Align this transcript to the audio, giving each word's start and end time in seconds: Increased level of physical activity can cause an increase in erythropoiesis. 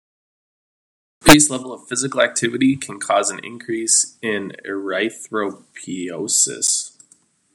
Increased 1.21 1.51
level 1.51 1.71
of 1.71 1.87
physical 1.87 2.21
activity 2.21 2.75
can 2.75 2.99
cause 2.99 3.29
an 3.29 3.37
increase 3.43 4.17
in 4.23 4.51
erythropoiesis. 4.65 6.93